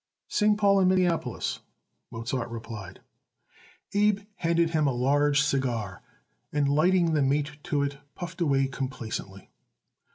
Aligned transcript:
"St. 0.29 0.57
Paul 0.57 0.79
and 0.79 0.89
Minneapolis," 0.89 1.59
Mozart 2.09 2.49
replied. 2.49 3.01
Abe 3.93 4.21
handed 4.37 4.71
him 4.71 4.87
a 4.87 4.91
large 4.91 5.43
cigar 5.43 6.01
and, 6.51 6.67
lighting 6.67 7.13
the 7.13 7.21
mate 7.21 7.57
to 7.65 7.83
it, 7.83 7.99
puffed 8.15 8.41
away 8.41 8.65
complacently. 8.65 9.51